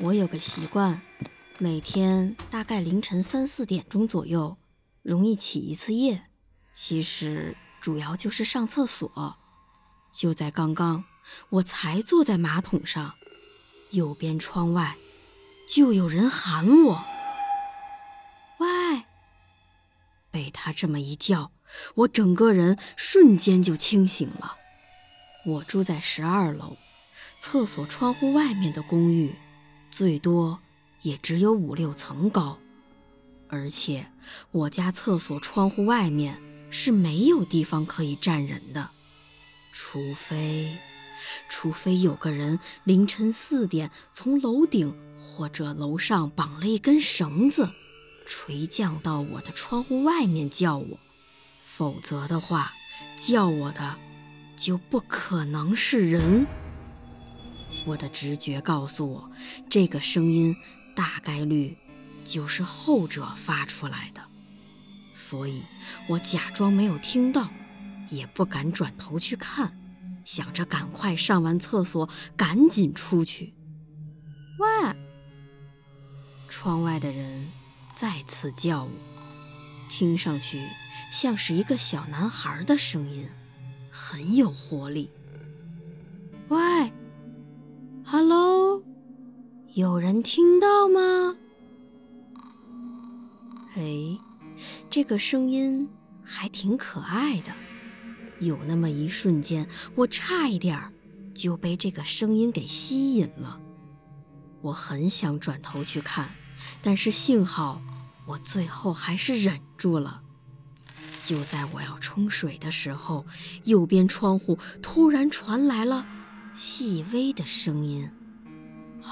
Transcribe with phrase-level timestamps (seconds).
[0.00, 1.02] 我有个习惯，
[1.58, 4.56] 每天大概凌晨三四点钟左右，
[5.02, 6.22] 容易起一次夜。
[6.70, 9.36] 其实主要就是上厕所。
[10.12, 11.04] 就在刚刚，
[11.48, 13.14] 我才坐在马桶上，
[13.90, 14.96] 右边窗外
[15.68, 17.04] 就有人喊我
[18.60, 19.02] ：“喂！”
[20.30, 21.50] 被他这么一叫，
[21.96, 24.56] 我整个人瞬间就清醒了。
[25.44, 26.76] 我住在十二楼，
[27.40, 29.34] 厕所窗户外面的公寓。
[29.90, 30.58] 最多
[31.02, 32.58] 也只有五六层高，
[33.48, 34.06] 而且
[34.50, 38.90] 我家厕所窗户外面是没有地方可以站人的，
[39.72, 40.76] 除非，
[41.48, 47.70] 除非有个人凌晨四点从楼顶或者楼上绑了一根绳子，
[48.26, 50.98] 垂降到我的窗户外面叫我，
[51.64, 52.72] 否则的话，
[53.16, 53.96] 叫我的
[54.56, 56.46] 就不可能是人。
[57.88, 59.30] 我的直觉告诉我，
[59.70, 60.54] 这个声音
[60.94, 61.74] 大概率
[62.22, 64.20] 就是后者发出来的，
[65.14, 65.62] 所以
[66.06, 67.48] 我假装没有听到，
[68.10, 69.74] 也不敢转头去看，
[70.22, 73.54] 想着赶快上完厕所赶紧出去。
[74.58, 74.94] 喂！
[76.46, 77.48] 窗外的人
[77.94, 78.90] 再次叫我，
[79.88, 80.68] 听上去
[81.10, 83.26] 像是一个小男孩的声音，
[83.90, 85.10] 很有活力。
[86.48, 86.87] 喂
[89.78, 91.36] 有人听到吗？
[93.76, 94.18] 哎，
[94.90, 95.88] 这个声音
[96.24, 97.52] 还挺可爱的。
[98.40, 100.92] 有那么一瞬间，我差一点
[101.32, 103.60] 就被这个声音给吸引了。
[104.62, 106.28] 我很想转头去看，
[106.82, 107.80] 但是幸好
[108.26, 110.22] 我最后还是忍住了。
[111.22, 113.24] 就在我要冲水的时候，
[113.62, 116.04] 右边窗户突然传来了。
[116.52, 118.10] 细微的声音，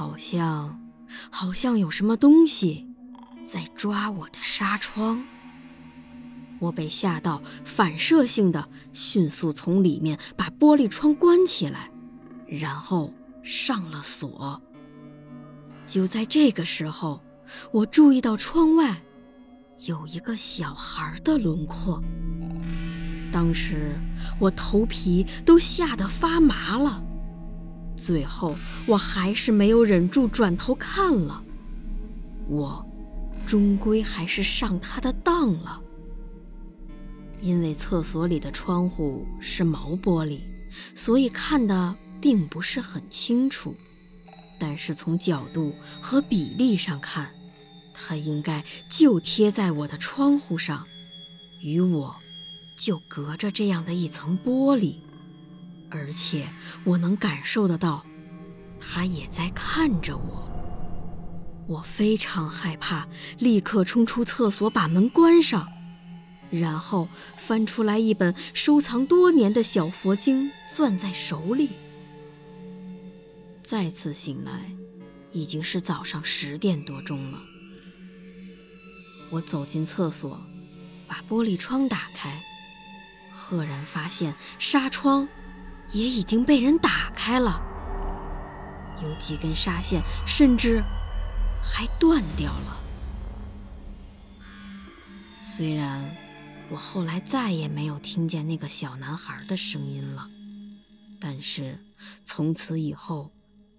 [0.00, 0.80] 好像，
[1.30, 2.88] 好像有什么东西
[3.44, 5.22] 在抓我的纱窗。
[6.58, 11.90] 我被吓到，反射性的迅速从里面把玻璃窗关起来，
[12.46, 13.12] 然后
[13.42, 14.62] 上了锁。
[15.86, 17.22] 就在这个时候，
[17.70, 19.02] 我注意到窗外
[19.80, 22.02] 有一个小孩的轮廓。
[23.30, 23.92] 当时
[24.38, 27.04] 我头皮都吓得发麻了。
[28.00, 28.56] 最后，
[28.86, 31.44] 我还是没有忍住转头看了。
[32.48, 32.84] 我，
[33.46, 35.78] 终归还是上他的当了。
[37.42, 40.40] 因为厕所里的窗户是毛玻璃，
[40.94, 43.74] 所以看的并不是很清楚。
[44.58, 47.30] 但是从角度和比例上看，
[47.94, 50.86] 它应该就贴在我的窗户上，
[51.62, 52.16] 与我
[52.76, 54.96] 就隔着这样的一层玻璃。
[55.90, 56.48] 而且
[56.84, 58.06] 我能感受得到，
[58.78, 60.48] 他也在看着我。
[61.66, 63.06] 我非常害怕，
[63.38, 65.68] 立刻冲出厕所，把门关上，
[66.50, 71.70] 然后翻出来一本收藏多年的小佛经，攥在手里。
[73.62, 74.72] 再次醒来，
[75.32, 77.38] 已经是早上十点多钟了。
[79.30, 80.40] 我走进厕所，
[81.06, 82.42] 把玻璃窗打开，
[83.32, 85.28] 赫然发现纱窗。
[85.92, 87.60] 也已经被人打开了，
[89.02, 90.82] 有几根纱线甚至
[91.62, 92.80] 还断掉了。
[95.40, 96.16] 虽然
[96.70, 100.28] 我后来再也没有听见那个小男孩的声音了，
[101.20, 101.78] 但是
[102.24, 103.30] 从此以后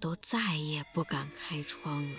[0.00, 2.16] 都再也不敢开窗了。